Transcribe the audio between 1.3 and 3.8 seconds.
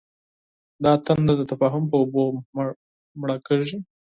د تفاهم په اوبو مړ کېږي.